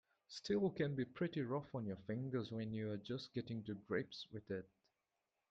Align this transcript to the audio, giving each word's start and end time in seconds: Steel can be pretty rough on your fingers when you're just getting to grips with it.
Steel 0.27 0.71
can 0.71 0.95
be 0.95 1.05
pretty 1.05 1.43
rough 1.43 1.75
on 1.75 1.85
your 1.85 1.99
fingers 2.07 2.51
when 2.51 2.73
you're 2.73 2.97
just 2.97 3.35
getting 3.35 3.63
to 3.65 3.75
grips 3.75 4.25
with 4.33 4.49
it. 4.49 4.67